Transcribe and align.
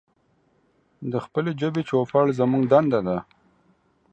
د 1.11 1.13
خپلې 1.25 1.51
ژبې 1.61 1.81
چوپړ 1.89 2.25
زمونږ 2.39 2.63
دنده 2.71 2.99
ده. 3.07 3.17